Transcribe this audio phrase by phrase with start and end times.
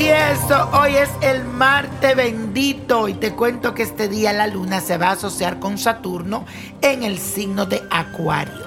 [0.00, 4.80] Y eso, hoy es el Marte bendito y te cuento que este día la luna
[4.80, 6.46] se va a asociar con Saturno
[6.80, 8.66] en el signo de Acuario.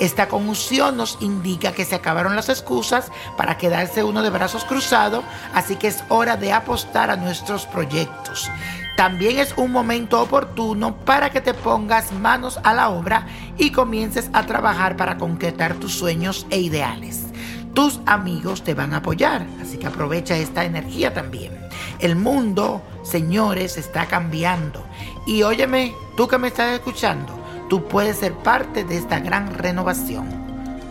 [0.00, 5.22] Esta conjunción nos indica que se acabaron las excusas para quedarse uno de brazos cruzados,
[5.54, 8.50] así que es hora de apostar a nuestros proyectos.
[8.96, 14.30] También es un momento oportuno para que te pongas manos a la obra y comiences
[14.32, 17.31] a trabajar para concretar tus sueños e ideales.
[17.74, 21.52] Tus amigos te van a apoyar, así que aprovecha esta energía también.
[22.00, 24.84] El mundo, señores, está cambiando.
[25.26, 27.32] Y óyeme, tú que me estás escuchando,
[27.70, 30.28] tú puedes ser parte de esta gran renovación.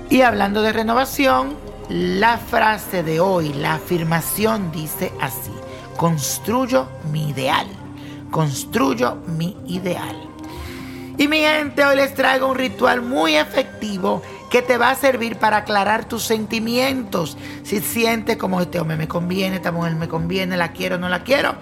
[0.10, 1.56] Y hablando de renovación,
[1.88, 5.52] la frase de hoy, la afirmación dice así,
[5.98, 7.68] construyo mi ideal,
[8.32, 10.16] construyo mi ideal.
[11.18, 15.38] Y mi gente, hoy les traigo un ritual muy efectivo que te va a servir
[15.38, 17.38] para aclarar tus sentimientos.
[17.64, 21.24] Si sientes como este hombre me conviene, esta mujer me conviene, la quiero no la
[21.24, 21.56] quiero.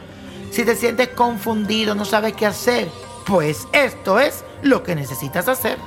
[0.51, 2.89] Si te sientes confundido, no sabes qué hacer,
[3.27, 5.77] pues esto es lo que necesitas hacer.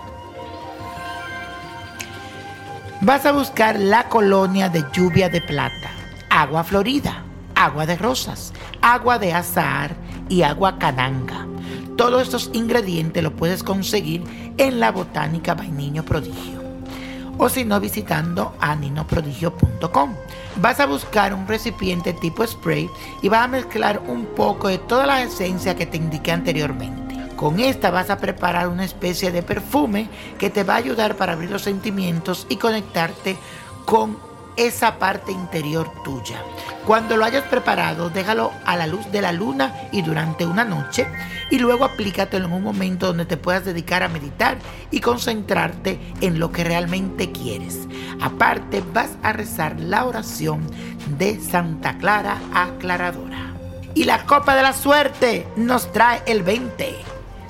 [3.00, 5.91] Vas a buscar la colonia de lluvia de plata,
[6.31, 7.25] agua florida,
[7.56, 9.97] agua de rosas, agua de azahar
[10.28, 11.48] y agua cananga.
[11.97, 14.22] Todos estos ingredientes los puedes conseguir
[14.56, 16.61] en la botánica Vainiño Prodigio
[17.38, 20.15] o si no visitando aninoprodigio.com.
[20.56, 22.88] Vas a buscar un recipiente tipo spray
[23.22, 27.16] y vas a mezclar un poco de todas las esencias que te indiqué anteriormente.
[27.37, 31.32] Con esta vas a preparar una especie de perfume que te va a ayudar para
[31.32, 33.37] abrir los sentimientos y conectarte
[33.84, 34.16] con
[34.56, 36.42] esa parte interior tuya.
[36.86, 41.06] Cuando lo hayas preparado, déjalo a la luz de la luna y durante una noche
[41.50, 44.58] y luego aplícatelo en un momento donde te puedas dedicar a meditar
[44.90, 47.86] y concentrarte en lo que realmente quieres.
[48.20, 50.66] Aparte, vas a rezar la oración
[51.19, 53.52] de Santa Clara Aclaradora.
[53.94, 56.96] Y la copa de la suerte nos trae el 20,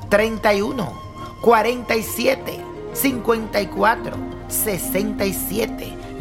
[0.09, 0.93] 31,
[1.41, 2.61] 47,
[2.93, 4.17] 54,
[4.49, 6.02] 67.